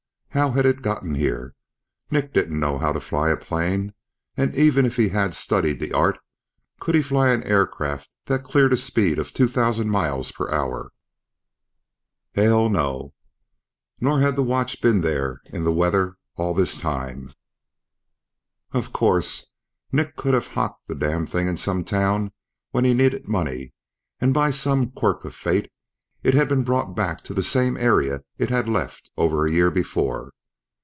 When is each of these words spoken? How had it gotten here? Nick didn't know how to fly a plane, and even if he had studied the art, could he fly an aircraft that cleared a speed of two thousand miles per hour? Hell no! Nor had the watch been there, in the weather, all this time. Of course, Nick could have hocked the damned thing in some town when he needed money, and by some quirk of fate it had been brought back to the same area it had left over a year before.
How 0.33 0.51
had 0.51 0.65
it 0.65 0.81
gotten 0.81 1.15
here? 1.15 1.55
Nick 2.09 2.31
didn't 2.33 2.57
know 2.57 2.77
how 2.77 2.93
to 2.93 3.01
fly 3.01 3.31
a 3.31 3.35
plane, 3.35 3.93
and 4.37 4.55
even 4.55 4.85
if 4.85 4.95
he 4.95 5.09
had 5.09 5.33
studied 5.33 5.81
the 5.81 5.91
art, 5.91 6.19
could 6.79 6.95
he 6.95 7.01
fly 7.01 7.31
an 7.31 7.43
aircraft 7.43 8.09
that 8.27 8.45
cleared 8.45 8.71
a 8.71 8.77
speed 8.77 9.19
of 9.19 9.33
two 9.33 9.49
thousand 9.49 9.89
miles 9.89 10.31
per 10.31 10.49
hour? 10.49 10.93
Hell 12.33 12.69
no! 12.69 13.13
Nor 13.99 14.21
had 14.21 14.37
the 14.37 14.41
watch 14.43 14.79
been 14.79 15.01
there, 15.01 15.41
in 15.47 15.65
the 15.65 15.73
weather, 15.73 16.15
all 16.37 16.53
this 16.53 16.79
time. 16.79 17.33
Of 18.71 18.93
course, 18.93 19.51
Nick 19.91 20.15
could 20.15 20.33
have 20.33 20.47
hocked 20.47 20.87
the 20.87 20.95
damned 20.95 21.27
thing 21.27 21.49
in 21.49 21.57
some 21.57 21.83
town 21.83 22.31
when 22.69 22.85
he 22.85 22.93
needed 22.93 23.27
money, 23.27 23.73
and 24.21 24.33
by 24.33 24.51
some 24.51 24.91
quirk 24.91 25.25
of 25.25 25.35
fate 25.35 25.69
it 26.23 26.35
had 26.35 26.47
been 26.47 26.63
brought 26.63 26.95
back 26.95 27.23
to 27.23 27.33
the 27.33 27.41
same 27.41 27.75
area 27.77 28.23
it 28.37 28.51
had 28.51 28.69
left 28.69 29.09
over 29.17 29.47
a 29.47 29.51
year 29.51 29.71
before. 29.71 30.31